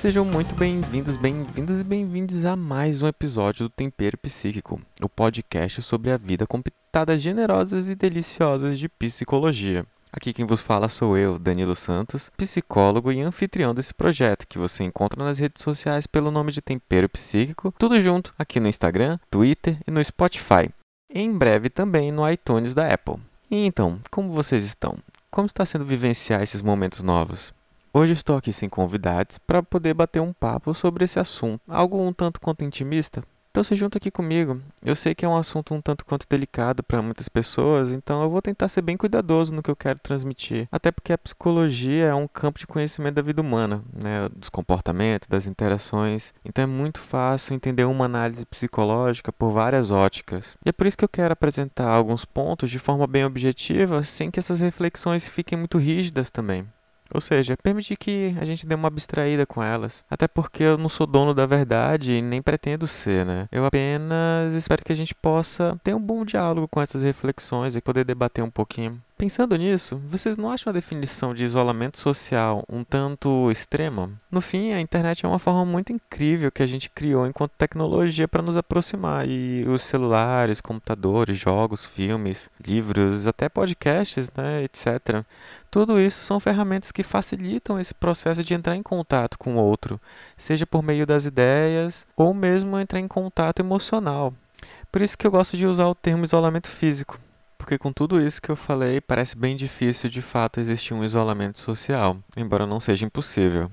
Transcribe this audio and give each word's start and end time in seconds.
Sejam 0.00 0.24
muito 0.24 0.56
bem-vindos, 0.56 1.16
bem-vindas 1.16 1.80
e 1.80 1.84
bem-vindos 1.84 2.44
a 2.44 2.56
mais 2.56 3.02
um 3.02 3.06
episódio 3.06 3.66
do 3.66 3.68
Tempero 3.68 4.18
Psíquico, 4.18 4.80
o 5.00 5.08
podcast 5.08 5.82
sobre 5.82 6.10
a 6.10 6.16
vida 6.16 6.46
com 6.46 6.60
pitadas 6.60 7.22
generosas 7.22 7.88
e 7.88 7.94
deliciosas 7.94 8.78
de 8.78 8.88
psicologia. 8.88 9.86
Aqui 10.16 10.32
quem 10.32 10.46
vos 10.46 10.62
fala 10.62 10.88
sou 10.88 11.14
eu, 11.18 11.38
Danilo 11.38 11.76
Santos, 11.76 12.32
psicólogo 12.38 13.12
e 13.12 13.20
anfitrião 13.20 13.74
desse 13.74 13.92
projeto 13.92 14.46
que 14.48 14.56
você 14.56 14.82
encontra 14.82 15.22
nas 15.22 15.38
redes 15.38 15.62
sociais 15.62 16.06
pelo 16.06 16.30
nome 16.30 16.52
de 16.52 16.62
Tempero 16.62 17.06
Psíquico, 17.06 17.74
tudo 17.78 18.00
junto 18.00 18.32
aqui 18.38 18.58
no 18.58 18.66
Instagram, 18.66 19.18
Twitter 19.30 19.78
e 19.86 19.90
no 19.90 20.02
Spotify. 20.02 20.70
Em 21.12 21.30
breve 21.30 21.68
também 21.68 22.10
no 22.10 22.26
iTunes 22.30 22.72
da 22.72 22.90
Apple. 22.90 23.16
E 23.50 23.66
então, 23.66 24.00
como 24.10 24.32
vocês 24.32 24.64
estão? 24.64 24.96
Como 25.30 25.44
está 25.44 25.66
sendo 25.66 25.84
vivenciar 25.84 26.42
esses 26.42 26.62
momentos 26.62 27.02
novos? 27.02 27.52
Hoje 27.92 28.14
estou 28.14 28.38
aqui 28.38 28.54
sem 28.54 28.70
convidados 28.70 29.36
para 29.36 29.62
poder 29.62 29.92
bater 29.92 30.20
um 30.20 30.32
papo 30.32 30.72
sobre 30.72 31.04
esse 31.04 31.18
assunto, 31.18 31.60
algo 31.68 32.00
um 32.00 32.14
tanto 32.14 32.40
quanto 32.40 32.64
intimista. 32.64 33.22
Então 33.56 33.64
se 33.64 33.74
junta 33.74 33.96
aqui 33.96 34.10
comigo. 34.10 34.60
Eu 34.84 34.94
sei 34.94 35.14
que 35.14 35.24
é 35.24 35.28
um 35.28 35.34
assunto 35.34 35.72
um 35.72 35.80
tanto 35.80 36.04
quanto 36.04 36.26
delicado 36.28 36.82
para 36.82 37.00
muitas 37.00 37.26
pessoas, 37.26 37.90
então 37.90 38.22
eu 38.22 38.28
vou 38.28 38.42
tentar 38.42 38.68
ser 38.68 38.82
bem 38.82 38.98
cuidadoso 38.98 39.54
no 39.54 39.62
que 39.62 39.70
eu 39.70 39.74
quero 39.74 39.98
transmitir. 39.98 40.68
Até 40.70 40.92
porque 40.92 41.10
a 41.10 41.16
psicologia 41.16 42.04
é 42.04 42.14
um 42.14 42.28
campo 42.28 42.58
de 42.58 42.66
conhecimento 42.66 43.14
da 43.14 43.22
vida 43.22 43.40
humana, 43.40 43.82
né, 43.94 44.28
dos 44.36 44.50
comportamentos, 44.50 45.26
das 45.26 45.46
interações. 45.46 46.34
Então 46.44 46.64
é 46.64 46.66
muito 46.66 47.00
fácil 47.00 47.54
entender 47.54 47.86
uma 47.86 48.04
análise 48.04 48.44
psicológica 48.44 49.32
por 49.32 49.50
várias 49.50 49.90
óticas. 49.90 50.54
E 50.62 50.68
é 50.68 50.72
por 50.72 50.86
isso 50.86 50.98
que 50.98 51.04
eu 51.06 51.08
quero 51.08 51.32
apresentar 51.32 51.88
alguns 51.88 52.26
pontos 52.26 52.68
de 52.68 52.78
forma 52.78 53.06
bem 53.06 53.24
objetiva, 53.24 54.02
sem 54.02 54.30
que 54.30 54.38
essas 54.38 54.60
reflexões 54.60 55.30
fiquem 55.30 55.56
muito 55.56 55.78
rígidas 55.78 56.30
também. 56.30 56.66
Ou 57.14 57.20
seja, 57.20 57.56
permitir 57.56 57.96
que 57.96 58.34
a 58.40 58.44
gente 58.44 58.66
dê 58.66 58.74
uma 58.74 58.88
abstraída 58.88 59.46
com 59.46 59.62
elas. 59.62 60.04
Até 60.10 60.26
porque 60.26 60.62
eu 60.62 60.78
não 60.78 60.88
sou 60.88 61.06
dono 61.06 61.34
da 61.34 61.46
verdade 61.46 62.12
e 62.12 62.22
nem 62.22 62.42
pretendo 62.42 62.86
ser, 62.86 63.24
né? 63.24 63.48
Eu 63.50 63.64
apenas 63.64 64.54
espero 64.54 64.84
que 64.84 64.92
a 64.92 64.96
gente 64.96 65.14
possa 65.14 65.78
ter 65.82 65.94
um 65.94 66.00
bom 66.00 66.24
diálogo 66.24 66.68
com 66.68 66.80
essas 66.80 67.02
reflexões 67.02 67.76
e 67.76 67.80
poder 67.80 68.04
debater 68.04 68.42
um 68.42 68.50
pouquinho. 68.50 69.00
Pensando 69.18 69.56
nisso, 69.56 69.96
vocês 70.10 70.36
não 70.36 70.50
acham 70.50 70.70
a 70.70 70.74
definição 70.74 71.32
de 71.32 71.42
isolamento 71.42 71.98
social 71.98 72.62
um 72.70 72.84
tanto 72.84 73.50
extrema? 73.50 74.10
No 74.30 74.42
fim, 74.42 74.74
a 74.74 74.80
internet 74.80 75.24
é 75.24 75.28
uma 75.28 75.38
forma 75.38 75.64
muito 75.64 75.90
incrível 75.90 76.52
que 76.52 76.62
a 76.62 76.66
gente 76.66 76.90
criou 76.90 77.26
enquanto 77.26 77.52
tecnologia 77.52 78.28
para 78.28 78.42
nos 78.42 78.58
aproximar 78.58 79.26
e 79.26 79.64
os 79.66 79.82
celulares, 79.84 80.60
computadores, 80.60 81.38
jogos, 81.38 81.82
filmes, 81.82 82.50
livros, 82.62 83.26
até 83.26 83.48
podcasts, 83.48 84.30
né, 84.36 84.62
etc. 84.64 85.24
Tudo 85.70 85.98
isso 85.98 86.22
são 86.22 86.38
ferramentas 86.38 86.92
que 86.92 87.02
facilitam 87.02 87.80
esse 87.80 87.94
processo 87.94 88.44
de 88.44 88.52
entrar 88.52 88.76
em 88.76 88.82
contato 88.82 89.38
com 89.38 89.56
o 89.56 89.58
outro, 89.58 89.98
seja 90.36 90.66
por 90.66 90.82
meio 90.82 91.06
das 91.06 91.24
ideias 91.24 92.06
ou 92.14 92.34
mesmo 92.34 92.78
entrar 92.78 93.00
em 93.00 93.08
contato 93.08 93.60
emocional. 93.60 94.34
Por 94.92 95.00
isso 95.00 95.16
que 95.16 95.26
eu 95.26 95.30
gosto 95.30 95.56
de 95.56 95.64
usar 95.66 95.86
o 95.86 95.94
termo 95.94 96.22
isolamento 96.22 96.68
físico 96.68 97.18
porque 97.66 97.78
com 97.78 97.92
tudo 97.92 98.24
isso 98.24 98.40
que 98.40 98.48
eu 98.48 98.54
falei, 98.54 99.00
parece 99.00 99.36
bem 99.36 99.56
difícil 99.56 100.08
de 100.08 100.22
fato 100.22 100.60
existir 100.60 100.94
um 100.94 101.02
isolamento 101.02 101.58
social, 101.58 102.16
embora 102.36 102.64
não 102.64 102.78
seja 102.78 103.04
impossível. 103.04 103.68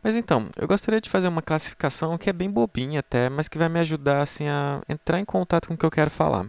Mas 0.00 0.14
então, 0.14 0.48
eu 0.56 0.68
gostaria 0.68 1.00
de 1.00 1.10
fazer 1.10 1.26
uma 1.26 1.42
classificação 1.42 2.16
que 2.16 2.30
é 2.30 2.32
bem 2.32 2.48
bobinha 2.48 3.00
até, 3.00 3.28
mas 3.28 3.48
que 3.48 3.58
vai 3.58 3.68
me 3.68 3.80
ajudar 3.80 4.22
assim 4.22 4.46
a 4.46 4.80
entrar 4.88 5.18
em 5.18 5.24
contato 5.24 5.66
com 5.66 5.74
o 5.74 5.76
que 5.76 5.84
eu 5.84 5.90
quero 5.90 6.08
falar. 6.08 6.46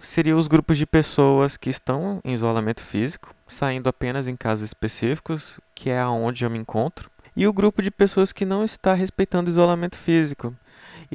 Seriam 0.00 0.36
os 0.36 0.48
grupos 0.48 0.76
de 0.76 0.84
pessoas 0.84 1.56
que 1.56 1.70
estão 1.70 2.20
em 2.24 2.34
isolamento 2.34 2.82
físico, 2.82 3.32
saindo 3.46 3.88
apenas 3.88 4.26
em 4.26 4.34
casos 4.34 4.64
específicos, 4.64 5.60
que 5.76 5.90
é 5.90 6.00
aonde 6.00 6.44
eu 6.44 6.50
me 6.50 6.58
encontro, 6.58 7.08
e 7.36 7.46
o 7.46 7.52
grupo 7.52 7.80
de 7.80 7.90
pessoas 7.92 8.32
que 8.32 8.44
não 8.44 8.64
está 8.64 8.94
respeitando 8.94 9.48
o 9.48 9.52
isolamento 9.52 9.96
físico, 9.96 10.52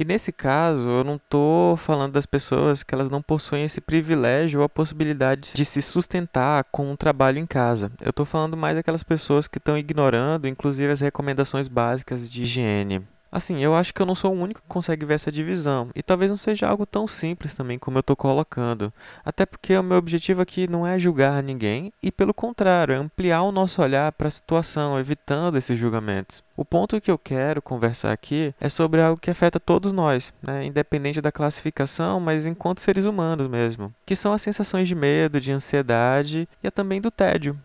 e 0.00 0.04
nesse 0.04 0.30
caso, 0.30 0.88
eu 0.88 1.02
não 1.02 1.16
estou 1.16 1.76
falando 1.76 2.12
das 2.12 2.24
pessoas 2.24 2.84
que 2.84 2.94
elas 2.94 3.10
não 3.10 3.20
possuem 3.20 3.64
esse 3.64 3.80
privilégio 3.80 4.60
ou 4.60 4.64
a 4.64 4.68
possibilidade 4.68 5.50
de 5.52 5.64
se 5.64 5.82
sustentar 5.82 6.62
com 6.70 6.88
um 6.88 6.94
trabalho 6.94 7.40
em 7.40 7.46
casa. 7.46 7.90
Eu 8.00 8.10
estou 8.10 8.24
falando 8.24 8.56
mais 8.56 8.76
daquelas 8.76 9.02
pessoas 9.02 9.48
que 9.48 9.58
estão 9.58 9.76
ignorando, 9.76 10.46
inclusive, 10.46 10.92
as 10.92 11.00
recomendações 11.00 11.66
básicas 11.66 12.30
de 12.30 12.42
higiene. 12.42 13.04
Assim, 13.30 13.62
eu 13.62 13.74
acho 13.74 13.92
que 13.92 14.00
eu 14.00 14.06
não 14.06 14.14
sou 14.14 14.34
o 14.34 14.40
único 14.40 14.62
que 14.62 14.68
consegue 14.68 15.04
ver 15.04 15.14
essa 15.14 15.30
divisão. 15.30 15.90
E 15.94 16.02
talvez 16.02 16.30
não 16.30 16.36
seja 16.36 16.66
algo 16.66 16.86
tão 16.86 17.06
simples 17.06 17.54
também 17.54 17.78
como 17.78 17.98
eu 17.98 18.00
estou 18.00 18.16
colocando. 18.16 18.92
Até 19.24 19.44
porque 19.44 19.76
o 19.76 19.82
meu 19.82 19.98
objetivo 19.98 20.40
aqui 20.40 20.68
não 20.68 20.86
é 20.86 20.98
julgar 20.98 21.42
ninguém, 21.42 21.92
e 22.02 22.10
pelo 22.10 22.32
contrário, 22.32 22.94
é 22.94 22.96
ampliar 22.96 23.42
o 23.42 23.52
nosso 23.52 23.82
olhar 23.82 24.10
para 24.12 24.28
a 24.28 24.30
situação, 24.30 24.98
evitando 24.98 25.58
esses 25.58 25.78
julgamentos. 25.78 26.42
O 26.56 26.64
ponto 26.64 27.00
que 27.00 27.10
eu 27.10 27.16
quero 27.18 27.62
conversar 27.62 28.12
aqui 28.12 28.52
é 28.60 28.68
sobre 28.68 29.00
algo 29.00 29.20
que 29.20 29.30
afeta 29.30 29.60
todos 29.60 29.92
nós, 29.92 30.32
né? 30.42 30.64
independente 30.64 31.20
da 31.20 31.30
classificação, 31.30 32.18
mas 32.18 32.46
enquanto 32.46 32.80
seres 32.80 33.04
humanos 33.04 33.46
mesmo, 33.46 33.94
que 34.04 34.16
são 34.16 34.32
as 34.32 34.42
sensações 34.42 34.88
de 34.88 34.94
medo, 34.94 35.40
de 35.40 35.52
ansiedade 35.52 36.48
e 36.62 36.70
também 36.70 37.00
do 37.00 37.10
tédio. 37.10 37.56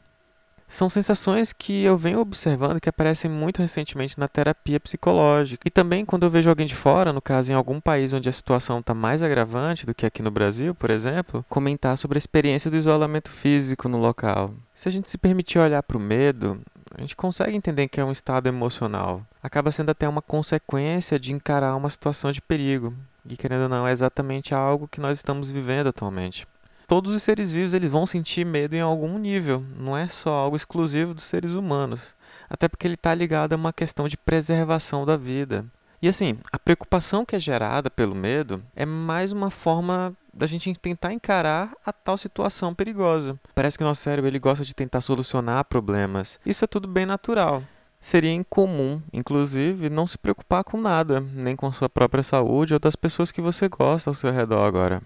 São 0.68 0.90
sensações 0.90 1.54
que 1.54 1.84
eu 1.84 1.96
venho 1.96 2.20
observando 2.20 2.80
que 2.80 2.90
aparecem 2.90 3.30
muito 3.30 3.62
recentemente 3.62 4.20
na 4.20 4.28
terapia 4.28 4.80
psicológica. 4.80 5.62
E 5.68 5.72
também 5.72 6.06
quando 6.06 6.24
eu 6.24 6.30
vejo 6.30 6.50
alguém 6.50 6.66
de 6.66 6.76
fora, 6.76 7.14
no 7.14 7.22
caso 7.22 7.52
em 7.52 7.56
algum 7.56 7.80
país 7.80 8.14
onde 8.14 8.28
a 8.28 8.32
situação 8.32 8.80
está 8.80 8.94
mais 8.94 9.22
agravante 9.22 9.86
do 9.86 9.94
que 9.94 10.06
aqui 10.06 10.22
no 10.22 10.32
Brasil, 10.32 10.74
por 10.74 10.90
exemplo, 10.90 11.46
comentar 11.50 11.98
sobre 11.98 12.18
a 12.18 12.20
experiência 12.20 12.72
do 12.72 12.78
isolamento 12.78 13.30
físico 13.30 13.88
no 13.88 13.98
local. 13.98 14.54
Se 14.74 14.90
a 14.90 14.92
gente 14.92 15.10
se 15.12 15.18
permitir 15.18 15.60
olhar 15.60 15.84
para 15.84 15.98
o 15.98 16.02
medo, 16.02 16.60
a 16.96 17.02
gente 17.02 17.16
consegue 17.16 17.56
entender 17.56 17.88
que 17.88 18.00
é 18.00 18.06
um 18.06 18.12
estado 18.12 18.48
emocional. 18.48 19.26
Acaba 19.42 19.72
sendo 19.72 19.90
até 19.90 20.08
uma 20.08 20.22
consequência 20.22 21.20
de 21.20 21.34
encarar 21.34 21.76
uma 21.76 21.90
situação 21.90 22.32
de 22.32 22.42
perigo. 22.42 22.94
E 23.28 23.38
querendo 23.38 23.64
ou 23.64 23.70
não, 23.70 23.88
é 23.88 23.92
exatamente 23.92 24.54
algo 24.54 24.88
que 24.88 25.00
nós 25.00 25.18
estamos 25.18 25.50
vivendo 25.50 25.88
atualmente 25.88 26.48
todos 26.94 27.12
os 27.12 27.24
seres 27.24 27.52
vivos 27.52 27.74
eles 27.74 27.90
vão 27.90 28.06
sentir 28.06 28.46
medo 28.46 28.76
em 28.76 28.80
algum 28.80 29.18
nível, 29.18 29.66
não 29.80 29.98
é 29.98 30.08
só 30.08 30.30
algo 30.30 30.56
exclusivo 30.56 31.16
dos 31.16 31.24
seres 31.24 31.54
humanos. 31.54 32.16
Até 32.48 32.68
porque 32.68 32.86
ele 32.86 32.94
está 32.94 33.16
ligado 33.16 33.54
a 33.54 33.56
uma 33.56 33.74
questão 33.74 34.08
de 34.08 34.16
preservação 34.16 35.04
da 35.04 35.18
vida. 35.18 35.66
E 36.00 36.08
assim, 36.08 36.38
a 36.52 36.60
preocupação 36.60 37.26
que 37.26 37.36
é 37.36 37.40
gerada 37.40 37.90
pelo 37.90 38.14
medo 38.14 38.64
é 38.76 38.86
mais 38.86 39.32
uma 39.32 39.50
forma 39.50 40.14
da 40.32 40.46
gente 40.46 40.72
tentar 40.76 41.12
encarar 41.12 41.74
a 41.84 41.92
tal 41.92 42.16
situação 42.16 42.76
perigosa. 42.76 43.40
Parece 43.56 43.76
que 43.76 43.84
o 43.84 43.88
nosso 43.88 44.04
cérebro 44.04 44.30
ele 44.30 44.38
gosta 44.38 44.64
de 44.64 44.76
tentar 44.76 45.02
solucionar 45.02 45.66
problemas. 45.66 46.40
Isso 46.46 46.64
é 46.64 46.68
tudo 46.68 46.88
bem 46.88 47.08
natural. 47.08 47.64
Seria 48.00 48.32
incomum, 48.32 49.02
inclusive, 49.12 49.90
não 49.90 50.06
se 50.06 50.20
preocupar 50.20 50.64
com 50.64 50.80
nada, 50.80 51.22
nem 51.22 51.56
com 51.56 51.72
sua 51.72 51.90
própria 51.90 52.22
saúde 52.22 52.76
ou 52.76 52.80
das 52.80 52.96
pessoas 52.96 53.32
que 53.32 53.42
você 53.42 53.68
gosta 53.68 54.12
ao 54.12 54.14
seu 54.14 54.32
redor 54.32 54.64
agora. 54.64 55.02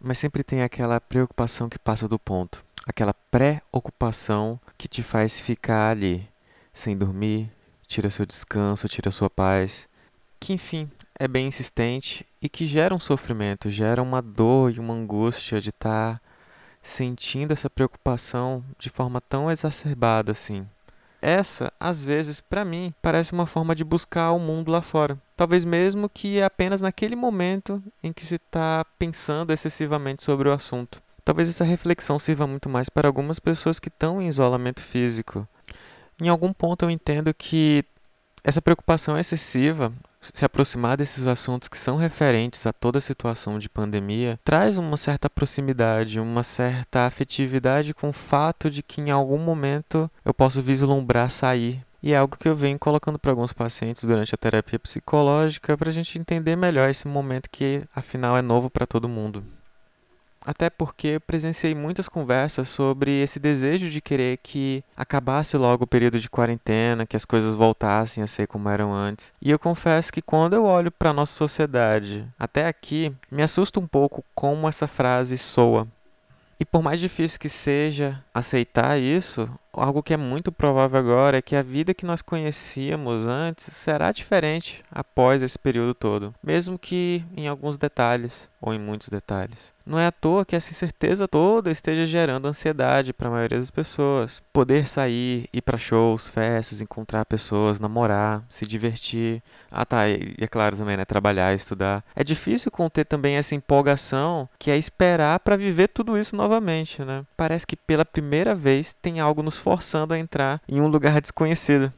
Mas 0.00 0.18
sempre 0.18 0.44
tem 0.44 0.62
aquela 0.62 1.00
preocupação 1.00 1.68
que 1.68 1.78
passa 1.78 2.06
do 2.06 2.18
ponto, 2.18 2.64
aquela 2.86 3.12
pré-ocupação 3.12 4.60
que 4.76 4.86
te 4.86 5.02
faz 5.02 5.40
ficar 5.40 5.90
ali, 5.90 6.28
sem 6.72 6.96
dormir, 6.96 7.50
tira 7.86 8.10
seu 8.10 8.24
descanso, 8.24 8.88
tira 8.88 9.10
sua 9.10 9.28
paz, 9.28 9.88
que 10.38 10.52
enfim 10.52 10.88
é 11.18 11.26
bem 11.26 11.48
insistente 11.48 12.24
e 12.40 12.48
que 12.48 12.66
gera 12.66 12.94
um 12.94 12.98
sofrimento, 13.00 13.68
gera 13.70 14.02
uma 14.02 14.22
dor 14.22 14.70
e 14.72 14.78
uma 14.78 14.94
angústia 14.94 15.60
de 15.60 15.70
estar 15.70 16.14
tá 16.14 16.20
sentindo 16.80 17.52
essa 17.52 17.68
preocupação 17.68 18.64
de 18.78 18.88
forma 18.88 19.20
tão 19.20 19.50
exacerbada 19.50 20.32
assim. 20.32 20.66
Essa, 21.20 21.72
às 21.80 22.04
vezes, 22.04 22.40
para 22.40 22.64
mim, 22.64 22.94
parece 23.02 23.32
uma 23.32 23.46
forma 23.46 23.74
de 23.74 23.82
buscar 23.82 24.30
o 24.30 24.38
mundo 24.38 24.70
lá 24.70 24.80
fora. 24.80 25.18
Talvez 25.38 25.64
mesmo 25.64 26.08
que 26.08 26.40
é 26.40 26.42
apenas 26.42 26.82
naquele 26.82 27.14
momento 27.14 27.80
em 28.02 28.12
que 28.12 28.26
se 28.26 28.34
está 28.34 28.84
pensando 28.98 29.52
excessivamente 29.52 30.24
sobre 30.24 30.48
o 30.48 30.52
assunto. 30.52 31.00
Talvez 31.24 31.48
essa 31.48 31.62
reflexão 31.64 32.18
sirva 32.18 32.44
muito 32.44 32.68
mais 32.68 32.88
para 32.88 33.06
algumas 33.06 33.38
pessoas 33.38 33.78
que 33.78 33.86
estão 33.86 34.20
em 34.20 34.26
isolamento 34.26 34.80
físico. 34.80 35.46
Em 36.20 36.28
algum 36.28 36.52
ponto 36.52 36.84
eu 36.84 36.90
entendo 36.90 37.32
que 37.32 37.84
essa 38.42 38.60
preocupação 38.60 39.16
excessiva 39.16 39.92
se 40.34 40.44
aproximar 40.44 40.96
desses 40.96 41.24
assuntos 41.28 41.68
que 41.68 41.78
são 41.78 41.96
referentes 41.96 42.66
a 42.66 42.72
toda 42.72 42.98
a 42.98 43.00
situação 43.00 43.60
de 43.60 43.68
pandemia 43.68 44.40
traz 44.42 44.76
uma 44.76 44.96
certa 44.96 45.30
proximidade, 45.30 46.18
uma 46.18 46.42
certa 46.42 47.06
afetividade 47.06 47.94
com 47.94 48.08
o 48.08 48.12
fato 48.12 48.68
de 48.68 48.82
que 48.82 49.00
em 49.00 49.12
algum 49.12 49.38
momento 49.38 50.10
eu 50.24 50.34
posso 50.34 50.60
vislumbrar 50.60 51.30
sair. 51.30 51.86
E 52.02 52.12
é 52.12 52.16
algo 52.16 52.36
que 52.36 52.48
eu 52.48 52.54
venho 52.54 52.78
colocando 52.78 53.18
para 53.18 53.32
alguns 53.32 53.52
pacientes 53.52 54.04
durante 54.04 54.34
a 54.34 54.38
terapia 54.38 54.78
psicológica 54.78 55.76
para 55.76 55.90
a 55.90 55.92
gente 55.92 56.18
entender 56.18 56.54
melhor 56.56 56.88
esse 56.88 57.08
momento 57.08 57.50
que 57.50 57.82
afinal 57.94 58.36
é 58.36 58.42
novo 58.42 58.70
para 58.70 58.86
todo 58.86 59.08
mundo. 59.08 59.42
até 60.46 60.70
porque 60.70 61.08
eu 61.08 61.20
presenciei 61.20 61.74
muitas 61.74 62.08
conversas 62.08 62.68
sobre 62.68 63.10
esse 63.22 63.38
desejo 63.38 63.90
de 63.90 64.00
querer 64.00 64.38
que 64.38 64.82
acabasse 64.96 65.56
logo 65.56 65.84
o 65.84 65.86
período 65.86 66.18
de 66.18 66.30
quarentena, 66.30 67.04
que 67.04 67.16
as 67.16 67.24
coisas 67.24 67.54
voltassem 67.54 68.22
a 68.22 68.26
ser 68.26 68.46
como 68.46 68.68
eram 68.68 68.94
antes. 68.94 69.34
E 69.42 69.50
eu 69.50 69.58
confesso 69.58 70.12
que 70.12 70.22
quando 70.22 70.54
eu 70.54 70.64
olho 70.64 70.90
para 70.90 71.12
nossa 71.12 71.34
sociedade 71.34 72.26
até 72.38 72.66
aqui, 72.66 73.14
me 73.30 73.42
assusta 73.42 73.78
um 73.78 73.86
pouco 73.86 74.24
como 74.34 74.68
essa 74.68 74.86
frase 74.86 75.36
soa. 75.36 75.86
E 76.60 76.64
por 76.64 76.82
mais 76.82 76.98
difícil 76.98 77.38
que 77.38 77.48
seja 77.48 78.24
aceitar 78.32 78.98
isso, 78.98 79.48
algo 79.72 80.02
que 80.02 80.14
é 80.14 80.16
muito 80.16 80.50
provável 80.50 80.98
agora 80.98 81.38
é 81.38 81.42
que 81.42 81.56
a 81.56 81.62
vida 81.62 81.94
que 81.94 82.06
nós 82.06 82.22
conhecíamos 82.22 83.26
antes 83.26 83.74
será 83.74 84.12
diferente 84.12 84.82
após 84.90 85.42
esse 85.42 85.58
período 85.58 85.94
todo, 85.94 86.34
mesmo 86.42 86.78
que 86.78 87.24
em 87.36 87.48
alguns 87.48 87.76
detalhes 87.76 88.50
ou 88.60 88.74
em 88.74 88.78
muitos 88.78 89.08
detalhes. 89.08 89.72
Não 89.88 89.98
é 89.98 90.06
à 90.06 90.12
toa 90.12 90.44
que 90.44 90.54
essa 90.54 90.70
incerteza 90.70 91.26
toda 91.26 91.70
esteja 91.70 92.06
gerando 92.06 92.46
ansiedade 92.46 93.14
para 93.14 93.28
a 93.28 93.30
maioria 93.30 93.58
das 93.58 93.70
pessoas. 93.70 94.42
Poder 94.52 94.86
sair, 94.86 95.48
ir 95.50 95.62
para 95.62 95.78
shows, 95.78 96.28
festas, 96.28 96.82
encontrar 96.82 97.24
pessoas, 97.24 97.80
namorar, 97.80 98.44
se 98.50 98.66
divertir. 98.66 99.42
Ah, 99.70 99.86
tá, 99.86 100.06
e 100.06 100.34
é 100.38 100.46
claro 100.46 100.76
também, 100.76 100.94
né, 100.94 101.06
trabalhar, 101.06 101.54
estudar. 101.54 102.04
É 102.14 102.22
difícil 102.22 102.70
conter 102.70 103.06
também 103.06 103.36
essa 103.36 103.54
empolgação 103.54 104.46
que 104.58 104.70
é 104.70 104.76
esperar 104.76 105.40
para 105.40 105.56
viver 105.56 105.88
tudo 105.88 106.18
isso 106.18 106.36
novamente, 106.36 107.02
né? 107.02 107.24
Parece 107.34 107.66
que 107.66 107.76
pela 107.76 108.04
primeira 108.04 108.54
vez 108.54 108.92
tem 108.92 109.20
algo 109.20 109.42
nos 109.42 109.57
forçando 109.58 110.14
a 110.14 110.18
entrar 110.18 110.60
em 110.68 110.80
um 110.80 110.88
lugar 110.88 111.20
desconhecido, 111.20 111.92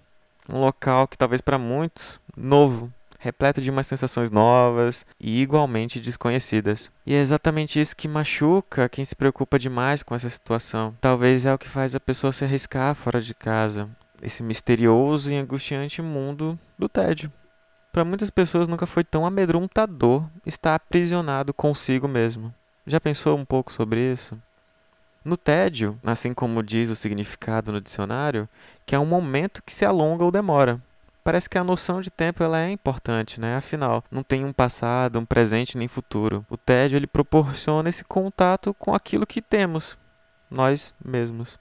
um 0.52 0.60
local 0.60 1.06
que 1.06 1.18
talvez 1.18 1.40
para 1.40 1.58
muitos 1.58 2.20
novo, 2.36 2.92
repleto 3.18 3.60
de 3.60 3.70
umas 3.70 3.86
sensações 3.86 4.30
novas 4.30 5.04
e 5.20 5.40
igualmente 5.40 6.00
desconhecidas. 6.00 6.90
E 7.06 7.14
é 7.14 7.20
exatamente 7.20 7.80
isso 7.80 7.94
que 7.94 8.08
machuca 8.08 8.88
quem 8.88 9.04
se 9.04 9.14
preocupa 9.14 9.58
demais 9.58 10.02
com 10.02 10.14
essa 10.14 10.30
situação. 10.30 10.96
Talvez 11.00 11.44
é 11.44 11.52
o 11.52 11.58
que 11.58 11.68
faz 11.68 11.94
a 11.94 12.00
pessoa 12.00 12.32
se 12.32 12.44
arriscar 12.44 12.94
fora 12.94 13.20
de 13.20 13.34
casa, 13.34 13.88
esse 14.22 14.42
misterioso 14.42 15.30
e 15.30 15.36
angustiante 15.36 16.00
mundo 16.00 16.58
do 16.78 16.88
tédio. 16.88 17.30
Para 17.92 18.04
muitas 18.04 18.30
pessoas 18.30 18.68
nunca 18.68 18.86
foi 18.86 19.04
tão 19.04 19.26
amedrontador 19.26 20.24
estar 20.46 20.74
aprisionado 20.74 21.52
consigo 21.52 22.08
mesmo. 22.08 22.54
Já 22.86 23.00
pensou 23.00 23.36
um 23.36 23.44
pouco 23.44 23.72
sobre 23.72 24.00
isso? 24.12 24.40
No 25.22 25.36
tédio, 25.36 25.98
assim 26.02 26.32
como 26.32 26.62
diz 26.62 26.88
o 26.88 26.96
significado 26.96 27.70
no 27.70 27.80
dicionário, 27.80 28.48
que 28.86 28.94
é 28.94 28.98
um 28.98 29.04
momento 29.04 29.62
que 29.62 29.72
se 29.72 29.84
alonga 29.84 30.24
ou 30.24 30.30
demora, 30.30 30.80
parece 31.22 31.48
que 31.48 31.58
a 31.58 31.64
noção 31.64 32.00
de 32.00 32.10
tempo 32.10 32.42
ela 32.42 32.58
é 32.58 32.70
importante, 32.70 33.38
né? 33.38 33.56
Afinal, 33.56 34.02
não 34.10 34.22
tem 34.22 34.46
um 34.46 34.52
passado, 34.52 35.18
um 35.18 35.26
presente 35.26 35.76
nem 35.76 35.88
futuro. 35.88 36.44
O 36.48 36.56
tédio 36.56 36.96
ele 36.96 37.06
proporciona 37.06 37.90
esse 37.90 38.02
contato 38.02 38.72
com 38.72 38.94
aquilo 38.94 39.26
que 39.26 39.42
temos, 39.42 39.98
nós 40.50 40.94
mesmos. 41.04 41.58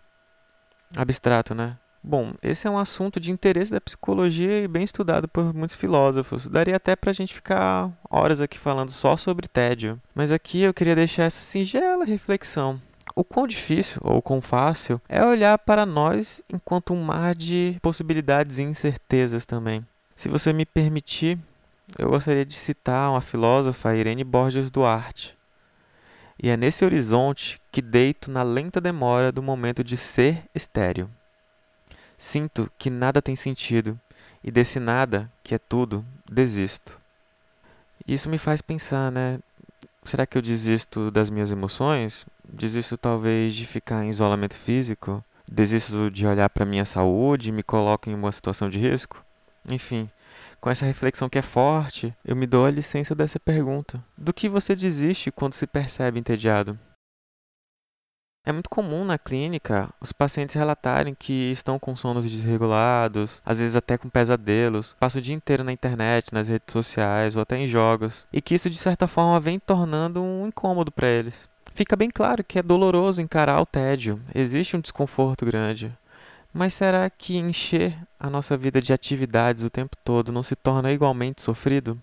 Abstrato, 0.95 1.53
né? 1.53 1.77
Bom, 2.01 2.33
esse 2.41 2.65
é 2.65 2.69
um 2.69 2.77
assunto 2.77 3.19
de 3.19 3.29
interesse 3.29 3.73
da 3.73 3.81
psicologia 3.81 4.63
e 4.63 4.69
bem 4.69 4.85
estudado 4.85 5.27
por 5.27 5.53
muitos 5.53 5.75
filósofos. 5.75 6.47
Daria 6.47 6.77
até 6.77 6.95
para 6.95 7.09
a 7.09 7.13
gente 7.13 7.33
ficar 7.33 7.91
horas 8.09 8.39
aqui 8.39 8.57
falando 8.57 8.89
só 8.89 9.17
sobre 9.17 9.49
tédio. 9.49 10.01
Mas 10.15 10.31
aqui 10.31 10.61
eu 10.61 10.73
queria 10.73 10.95
deixar 10.95 11.23
essa 11.23 11.41
singela 11.41 12.05
reflexão 12.05 12.81
o 13.15 13.23
quão 13.23 13.47
difícil 13.47 13.99
ou 14.03 14.21
quão 14.21 14.41
fácil 14.41 15.01
é 15.07 15.23
olhar 15.23 15.57
para 15.57 15.85
nós 15.85 16.41
enquanto 16.51 16.93
um 16.93 17.03
mar 17.03 17.35
de 17.35 17.77
possibilidades 17.81 18.59
e 18.59 18.63
incertezas 18.63 19.45
também. 19.45 19.85
Se 20.15 20.29
você 20.29 20.51
me 20.51 20.65
permitir, 20.65 21.39
eu 21.97 22.09
gostaria 22.09 22.45
de 22.45 22.53
citar 22.53 23.09
uma 23.09 23.21
filósofa, 23.21 23.95
Irene 23.95 24.23
Borges 24.23 24.69
Duarte. 24.69 25.37
E 26.41 26.49
é 26.49 26.55
nesse 26.55 26.85
horizonte 26.85 27.59
que 27.71 27.81
deito 27.81 28.31
na 28.31 28.43
lenta 28.43 28.79
demora 28.79 29.31
do 29.31 29.43
momento 29.43 29.83
de 29.83 29.97
ser 29.97 30.43
estéreo. 30.55 31.09
Sinto 32.17 32.71
que 32.77 32.89
nada 32.89 33.21
tem 33.21 33.35
sentido, 33.35 33.99
e 34.43 34.51
desse 34.51 34.79
nada, 34.79 35.31
que 35.43 35.55
é 35.55 35.57
tudo, 35.57 36.05
desisto. 36.29 36.99
Isso 38.07 38.29
me 38.29 38.37
faz 38.37 38.61
pensar, 38.61 39.11
né? 39.11 39.39
Será 40.09 40.25
que 40.25 40.35
eu 40.35 40.41
desisto 40.41 41.11
das 41.11 41.29
minhas 41.29 41.51
emoções? 41.51 42.25
Desisto 42.43 42.97
talvez 42.97 43.53
de 43.53 43.67
ficar 43.67 44.03
em 44.03 44.09
isolamento 44.09 44.55
físico? 44.55 45.23
Desisto 45.47 46.09
de 46.09 46.25
olhar 46.25 46.49
para 46.49 46.65
minha 46.65 46.83
saúde 46.83 47.49
e 47.49 47.51
me 47.51 47.61
coloco 47.61 48.09
em 48.09 48.15
uma 48.15 48.31
situação 48.31 48.71
de 48.71 48.79
risco? 48.79 49.23
Enfim, 49.69 50.09
com 50.59 50.67
essa 50.67 50.83
reflexão 50.83 51.29
que 51.29 51.37
é 51.37 51.43
forte, 51.43 52.11
eu 52.25 52.35
me 52.35 52.47
dou 52.47 52.65
a 52.65 52.71
licença 52.71 53.13
dessa 53.13 53.39
pergunta. 53.39 54.03
Do 54.17 54.33
que 54.33 54.49
você 54.49 54.75
desiste 54.75 55.29
quando 55.29 55.53
se 55.53 55.67
percebe 55.67 56.19
entediado? 56.19 56.79
É 58.49 58.51
muito 58.51 58.67
comum 58.67 59.05
na 59.05 59.19
clínica 59.19 59.87
os 60.01 60.11
pacientes 60.11 60.55
relatarem 60.55 61.13
que 61.13 61.51
estão 61.51 61.77
com 61.77 61.95
sonos 61.95 62.25
desregulados, 62.25 63.43
às 63.45 63.59
vezes 63.59 63.75
até 63.75 63.95
com 63.95 64.09
pesadelos, 64.09 64.95
passam 64.99 65.19
o 65.19 65.21
dia 65.21 65.35
inteiro 65.35 65.63
na 65.63 65.71
internet, 65.71 66.33
nas 66.33 66.47
redes 66.47 66.73
sociais 66.73 67.35
ou 67.35 67.43
até 67.43 67.59
em 67.59 67.67
jogos, 67.67 68.25
e 68.33 68.41
que 68.41 68.55
isso 68.55 68.67
de 68.67 68.77
certa 68.79 69.07
forma 69.07 69.39
vem 69.39 69.59
tornando 69.59 70.19
um 70.19 70.47
incômodo 70.47 70.91
para 70.91 71.07
eles. 71.07 71.47
Fica 71.75 71.95
bem 71.95 72.09
claro 72.09 72.43
que 72.43 72.57
é 72.57 72.63
doloroso 72.63 73.21
encarar 73.21 73.61
o 73.61 73.67
tédio, 73.67 74.19
existe 74.33 74.75
um 74.75 74.81
desconforto 74.81 75.45
grande. 75.45 75.95
Mas 76.51 76.73
será 76.73 77.07
que 77.07 77.37
encher 77.37 77.95
a 78.19 78.31
nossa 78.31 78.57
vida 78.57 78.81
de 78.81 78.91
atividades 78.91 79.61
o 79.61 79.69
tempo 79.69 79.95
todo 80.03 80.31
não 80.31 80.41
se 80.41 80.55
torna 80.55 80.91
igualmente 80.91 81.43
sofrido? 81.43 82.01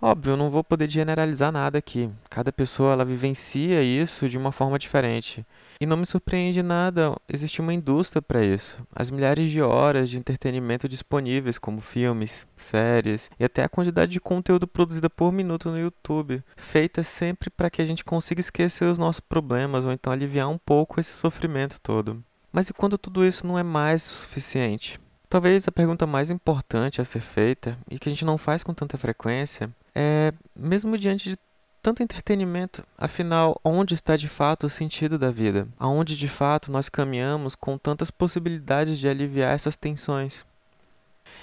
Óbvio, 0.00 0.32
eu 0.32 0.36
não 0.36 0.50
vou 0.50 0.62
poder 0.62 0.90
generalizar 0.90 1.50
nada 1.50 1.78
aqui. 1.78 2.10
Cada 2.28 2.52
pessoa 2.52 2.92
ela 2.92 3.04
vivencia 3.04 3.82
isso 3.82 4.28
de 4.28 4.36
uma 4.36 4.52
forma 4.52 4.78
diferente. 4.78 5.44
E 5.80 5.86
não 5.86 5.96
me 5.96 6.06
surpreende 6.06 6.62
nada 6.62 7.16
existir 7.28 7.60
uma 7.60 7.72
indústria 7.72 8.20
para 8.20 8.44
isso. 8.44 8.82
As 8.94 9.10
milhares 9.10 9.50
de 9.50 9.60
horas 9.62 10.10
de 10.10 10.18
entretenimento 10.18 10.88
disponíveis, 10.88 11.58
como 11.58 11.80
filmes, 11.80 12.46
séries 12.56 13.30
e 13.38 13.44
até 13.44 13.64
a 13.64 13.68
quantidade 13.68 14.12
de 14.12 14.20
conteúdo 14.20 14.66
produzida 14.66 15.08
por 15.10 15.32
minuto 15.32 15.70
no 15.70 15.78
YouTube, 15.78 16.42
feita 16.56 17.02
sempre 17.02 17.50
para 17.50 17.70
que 17.70 17.82
a 17.82 17.84
gente 17.84 18.04
consiga 18.04 18.40
esquecer 18.40 18.84
os 18.84 18.98
nossos 18.98 19.20
problemas 19.20 19.84
ou 19.84 19.92
então 19.92 20.12
aliviar 20.12 20.48
um 20.48 20.58
pouco 20.58 21.00
esse 21.00 21.12
sofrimento 21.12 21.80
todo. 21.80 22.22
Mas 22.52 22.68
e 22.68 22.72
quando 22.72 22.96
tudo 22.96 23.24
isso 23.24 23.46
não 23.46 23.58
é 23.58 23.62
mais 23.62 24.08
o 24.08 24.14
suficiente? 24.14 25.00
Talvez 25.34 25.66
a 25.66 25.72
pergunta 25.72 26.06
mais 26.06 26.30
importante 26.30 27.00
a 27.00 27.04
ser 27.04 27.18
feita 27.18 27.76
e 27.90 27.98
que 27.98 28.08
a 28.08 28.12
gente 28.12 28.24
não 28.24 28.38
faz 28.38 28.62
com 28.62 28.72
tanta 28.72 28.96
frequência 28.96 29.68
é, 29.92 30.32
mesmo 30.54 30.96
diante 30.96 31.28
de 31.28 31.36
tanto 31.82 32.04
entretenimento, 32.04 32.84
afinal, 32.96 33.60
onde 33.64 33.94
está 33.94 34.16
de 34.16 34.28
fato 34.28 34.68
o 34.68 34.70
sentido 34.70 35.18
da 35.18 35.32
vida? 35.32 35.66
Aonde 35.76 36.16
de 36.16 36.28
fato 36.28 36.70
nós 36.70 36.88
caminhamos 36.88 37.56
com 37.56 37.76
tantas 37.76 38.12
possibilidades 38.12 38.96
de 38.96 39.08
aliviar 39.08 39.52
essas 39.52 39.74
tensões? 39.74 40.46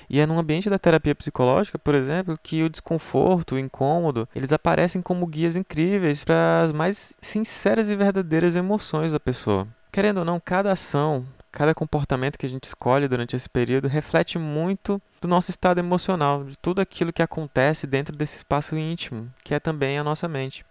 E 0.10 0.22
é 0.22 0.26
num 0.26 0.40
ambiente 0.40 0.70
da 0.70 0.80
terapia 0.80 1.14
psicológica, 1.14 1.78
por 1.78 1.94
exemplo, 1.94 2.40
que 2.42 2.64
o 2.64 2.70
desconforto, 2.70 3.56
o 3.56 3.60
incômodo, 3.60 4.26
eles 4.34 4.54
aparecem 4.54 5.02
como 5.02 5.28
guias 5.28 5.58
incríveis 5.58 6.24
para 6.24 6.62
as 6.62 6.72
mais 6.72 7.14
sinceras 7.20 7.90
e 7.90 7.96
verdadeiras 7.98 8.56
emoções 8.56 9.12
da 9.12 9.20
pessoa. 9.20 9.68
Querendo 9.92 10.20
ou 10.20 10.26
não, 10.26 10.40
cada 10.40 10.72
ação, 10.72 11.26
cada 11.52 11.76
comportamento 11.76 12.38
que 12.38 12.46
a 12.46 12.50
gente 12.50 12.64
escolhe 12.64 13.08
durante 13.08 13.36
esse 13.36 13.50
período 13.50 13.88
reflete 13.88 14.40
muito 14.40 15.02
do 15.20 15.28
nosso 15.28 15.52
estado 15.52 15.80
emocional, 15.80 16.44
de 16.44 16.58
tudo 16.58 16.80
aquilo 16.80 17.12
que 17.12 17.22
acontece 17.22 17.86
dentro 17.86 18.16
desse 18.16 18.38
espaço 18.38 18.78
íntimo, 18.78 19.32
que 19.44 19.54
é 19.54 19.60
também 19.60 19.98
a 19.98 20.04
nossa 20.04 20.28
mente. 20.28 20.66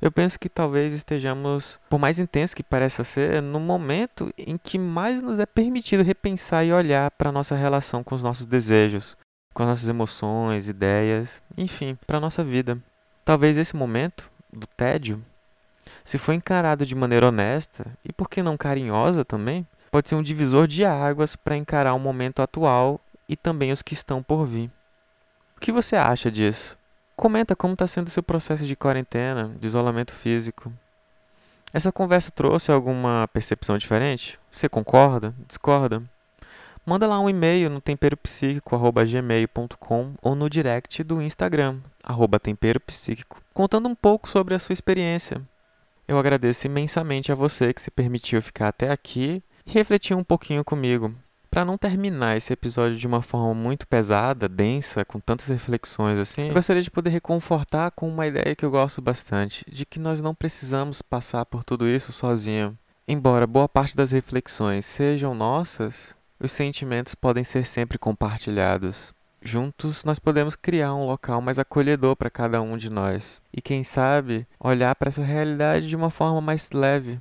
Eu 0.00 0.10
penso 0.10 0.38
que 0.38 0.48
talvez 0.48 0.94
estejamos, 0.94 1.78
por 1.88 1.98
mais 1.98 2.18
intenso 2.18 2.56
que 2.56 2.62
pareça 2.62 3.04
ser, 3.04 3.40
no 3.42 3.60
momento 3.60 4.32
em 4.36 4.56
que 4.56 4.78
mais 4.78 5.22
nos 5.22 5.38
é 5.38 5.46
permitido 5.46 6.02
repensar 6.02 6.64
e 6.64 6.72
olhar 6.72 7.10
para 7.12 7.28
a 7.28 7.32
nossa 7.32 7.54
relação 7.54 8.02
com 8.02 8.14
os 8.14 8.22
nossos 8.22 8.46
desejos, 8.46 9.16
com 9.54 9.62
as 9.62 9.68
nossas 9.68 9.88
emoções, 9.88 10.68
ideias, 10.68 11.42
enfim, 11.56 11.98
para 12.06 12.18
a 12.18 12.20
nossa 12.20 12.42
vida. 12.42 12.78
Talvez 13.24 13.56
esse 13.56 13.76
momento 13.76 14.30
do 14.52 14.66
tédio, 14.66 15.22
se 16.04 16.18
for 16.18 16.32
encarado 16.32 16.86
de 16.86 16.94
maneira 16.94 17.28
honesta 17.28 17.86
e 18.04 18.12
por 18.12 18.28
que 18.28 18.42
não 18.42 18.56
carinhosa 18.56 19.24
também, 19.24 19.66
pode 19.90 20.08
ser 20.08 20.14
um 20.14 20.22
divisor 20.22 20.66
de 20.66 20.84
águas 20.84 21.36
para 21.36 21.56
encarar 21.56 21.94
o 21.94 21.98
momento 21.98 22.42
atual 22.42 23.00
e 23.28 23.36
também 23.36 23.72
os 23.72 23.82
que 23.82 23.94
estão 23.94 24.22
por 24.22 24.46
vir. 24.46 24.70
O 25.56 25.60
que 25.60 25.72
você 25.72 25.96
acha 25.96 26.30
disso? 26.30 26.78
Comenta 27.16 27.56
como 27.56 27.74
está 27.74 27.86
sendo 27.86 28.08
seu 28.08 28.22
processo 28.22 28.64
de 28.64 28.76
quarentena, 28.76 29.54
de 29.60 29.66
isolamento 29.66 30.12
físico. 30.12 30.72
Essa 31.72 31.92
conversa 31.92 32.30
trouxe 32.30 32.72
alguma 32.72 33.28
percepção 33.28 33.78
diferente? 33.78 34.38
Você 34.50 34.68
concorda? 34.68 35.32
Discorda? 35.46 36.02
Manda 36.84 37.06
lá 37.06 37.20
um 37.20 37.28
e-mail 37.28 37.70
no 37.70 37.80
temperopsíquico.gmail.com 37.80 40.14
ou 40.22 40.34
no 40.34 40.48
direct 40.48 41.04
do 41.04 41.20
Instagram, 41.20 41.80
arroba 42.02 42.40
temperopsíquico, 42.40 43.42
contando 43.52 43.86
um 43.88 43.94
pouco 43.94 44.26
sobre 44.28 44.54
a 44.54 44.58
sua 44.58 44.72
experiência. 44.72 45.42
Eu 46.08 46.18
agradeço 46.18 46.66
imensamente 46.66 47.30
a 47.30 47.36
você 47.36 47.72
que 47.72 47.82
se 47.82 47.90
permitiu 47.90 48.42
ficar 48.42 48.68
até 48.68 48.90
aqui 48.90 49.42
refletir 49.66 50.14
um 50.14 50.24
pouquinho 50.24 50.64
comigo. 50.64 51.14
para 51.50 51.64
não 51.64 51.76
terminar 51.76 52.36
esse 52.36 52.52
episódio 52.52 52.96
de 52.96 53.06
uma 53.08 53.22
forma 53.22 53.52
muito 53.52 53.86
pesada, 53.86 54.48
densa, 54.48 55.04
com 55.04 55.18
tantas 55.18 55.48
reflexões 55.48 56.16
assim, 56.18 56.46
eu 56.46 56.54
gostaria 56.54 56.80
de 56.82 56.90
poder 56.90 57.10
reconfortar 57.10 57.90
com 57.90 58.08
uma 58.08 58.26
ideia 58.26 58.54
que 58.54 58.64
eu 58.64 58.70
gosto 58.70 59.02
bastante, 59.02 59.64
de 59.68 59.84
que 59.84 59.98
nós 59.98 60.20
não 60.20 60.32
precisamos 60.32 61.02
passar 61.02 61.44
por 61.44 61.64
tudo 61.64 61.88
isso 61.88 62.12
sozinho. 62.12 62.78
Embora 63.08 63.48
boa 63.48 63.68
parte 63.68 63.96
das 63.96 64.12
reflexões 64.12 64.86
sejam 64.86 65.34
nossas, 65.34 66.14
os 66.38 66.52
sentimentos 66.52 67.16
podem 67.16 67.42
ser 67.42 67.66
sempre 67.66 67.98
compartilhados. 67.98 69.12
Juntos 69.42 70.04
nós 70.04 70.18
podemos 70.18 70.54
criar 70.54 70.94
um 70.94 71.06
local 71.06 71.40
mais 71.40 71.58
acolhedor 71.58 72.14
para 72.14 72.30
cada 72.30 72.62
um 72.62 72.76
de 72.76 72.88
nós. 72.88 73.42
E 73.52 73.60
quem 73.60 73.82
sabe, 73.82 74.46
olhar 74.60 74.94
para 74.94 75.08
essa 75.08 75.24
realidade 75.24 75.88
de 75.88 75.96
uma 75.96 76.10
forma 76.10 76.40
mais 76.40 76.70
leve, 76.70 77.18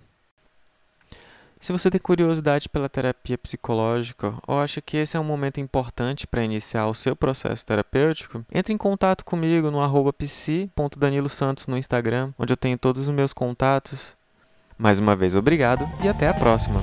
se 1.60 1.72
você 1.72 1.90
tem 1.90 2.00
curiosidade 2.00 2.70
pela 2.70 2.88
terapia 2.88 3.38
psicológica 3.38 4.34
ou 4.48 4.60
acha 4.60 4.82
que 4.82 4.98
esse 4.98 5.18
é 5.18 5.20
um 5.20 5.26
momento 5.26 5.60
importante 5.60 6.26
para 6.26 6.44
iniciar 6.44 6.88
o 6.88 6.96
seu 6.96 7.16
processo 7.16 7.66
terapêutico, 7.66 8.46
entre 8.52 8.74
em 8.74 8.78
contato 8.78 9.26
comigo 9.26 9.70
no 9.70 9.82
arroba 9.82 10.14
psi.danilosantos 10.14 11.68
no 11.68 11.78
Instagram, 11.78 12.32
onde 12.40 12.54
eu 12.54 12.58
tenho 12.58 12.78
todos 12.78 13.08
os 13.08 13.14
meus 13.14 13.34
contatos. 13.34 14.18
Mais 14.78 15.00
uma 15.00 15.16
vez, 15.16 15.36
obrigado 15.36 15.86
e 16.02 16.08
até 16.08 16.30
a 16.30 16.34
próxima! 16.34 16.82